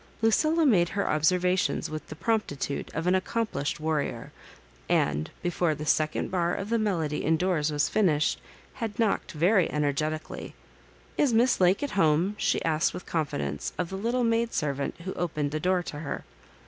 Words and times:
Lucilla 0.23 0.65
made 0.65 0.89
her 0.89 1.07
observations 1.07 1.87
with 1.87 2.07
the 2.07 2.15
promptitude 2.15 2.89
of 2.95 3.05
an 3.05 3.13
accomplished 3.13 3.79
warrior, 3.79 4.31
and, 4.89 5.29
before 5.43 5.75
the 5.75 5.85
second 5.85 6.31
bar 6.31 6.55
of 6.55 6.71
the 6.71 6.79
melody 6.79 7.23
in 7.23 7.37
doors 7.37 7.71
was 7.71 7.87
finished, 7.87 8.41
had 8.81 8.97
knocked 8.97 9.33
very 9.33 9.67
energeti 9.67 10.19
cally." 10.27 10.55
Is 11.19 11.35
Miss 11.35 11.61
Lake 11.61 11.83
at 11.83 11.91
home?" 11.91 12.33
she 12.39 12.65
asked 12.65 12.95
with 12.95 13.05
confidence 13.05 13.73
of 13.77 13.89
the 13.91 13.95
little 13.95 14.23
maid 14.23 14.55
servant 14.55 14.95
who 15.01 15.13
opened 15.13 15.51
the 15.51 15.59
door 15.59 15.83
to 15.83 15.99
her. 15.99 16.23